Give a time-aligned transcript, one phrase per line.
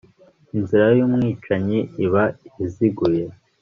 [0.57, 2.23] inzira y'umwicanyi iba
[2.65, 3.23] iziguye